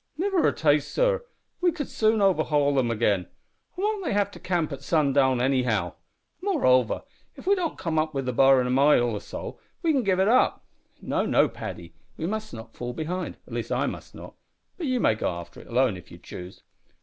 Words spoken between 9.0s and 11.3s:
or so we can give it up." "No,